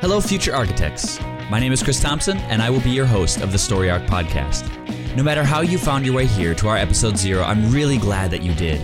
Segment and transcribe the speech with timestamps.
[0.00, 1.20] Hello, future architects.
[1.50, 4.02] My name is Chris Thompson, and I will be your host of the Story Arc
[4.04, 4.66] podcast.
[5.14, 8.30] No matter how you found your way here to our episode zero, I'm really glad
[8.30, 8.80] that you did.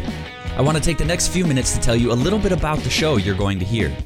[0.56, 2.80] I want to take the next few minutes to tell you a little bit about
[2.80, 3.96] the show you're going to hear.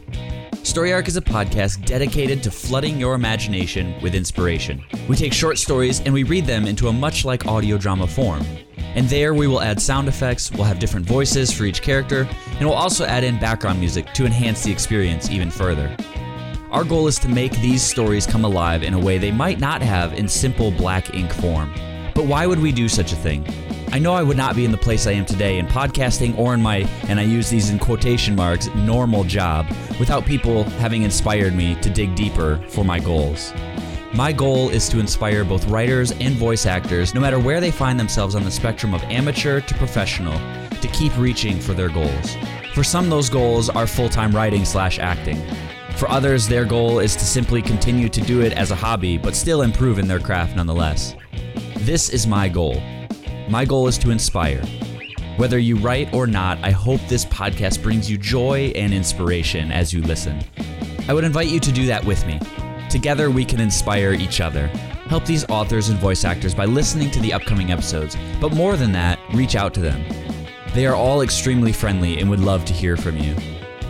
[0.63, 4.83] Story Arc is a podcast dedicated to flooding your imagination with inspiration.
[5.09, 8.47] We take short stories and we read them into a much like audio drama form.
[8.95, 12.29] And there we will add sound effects, we'll have different voices for each character,
[12.59, 15.95] and we'll also add in background music to enhance the experience even further.
[16.71, 19.83] Our goal is to make these stories come alive in a way they might not
[19.83, 21.75] have in simple black ink form.
[22.15, 23.45] But why would we do such a thing?
[23.93, 26.55] I know I would not be in the place I am today in podcasting or
[26.55, 26.77] in my,
[27.09, 29.67] and I use these in quotation marks, normal job
[30.01, 33.53] without people having inspired me to dig deeper for my goals.
[34.15, 38.01] My goal is to inspire both writers and voice actors, no matter where they find
[38.01, 40.39] themselves on the spectrum of amateur to professional,
[40.81, 42.35] to keep reaching for their goals.
[42.73, 45.39] For some, those goals are full time writing slash acting.
[45.99, 49.37] For others, their goal is to simply continue to do it as a hobby, but
[49.37, 51.15] still improve in their craft nonetheless.
[51.77, 52.81] This is my goal.
[53.49, 54.63] My goal is to inspire.
[55.37, 59.93] Whether you write or not, I hope this podcast brings you joy and inspiration as
[59.93, 60.43] you listen.
[61.09, 62.41] I would invite you to do that with me.
[62.91, 64.67] Together, we can inspire each other.
[65.09, 68.93] Help these authors and voice actors by listening to the upcoming episodes, but more than
[68.93, 70.05] that, reach out to them.
[70.75, 73.35] They are all extremely friendly and would love to hear from you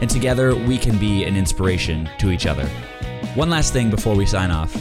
[0.02, 2.66] and together we can be an inspiration to each other.
[3.36, 4.74] One last thing before we sign off.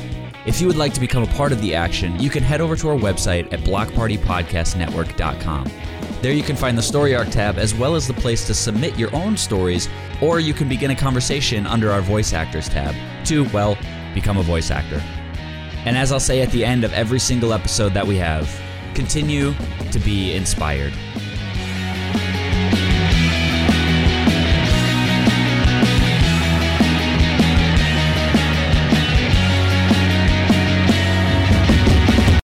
[0.44, 2.76] If you would like to become a part of the action, you can head over
[2.76, 5.72] to our website at blockpartypodcastnetwork.com.
[6.24, 8.98] There you can find the Story Arc tab as well as the place to submit
[8.98, 9.88] your own stories,
[10.20, 13.78] or you can begin a conversation under our Voice Actors tab to, well,
[14.16, 15.00] become a voice actor.
[15.86, 18.50] And as I'll say at the end of every single episode that we have,
[18.96, 19.54] continue
[19.92, 20.94] to be inspired.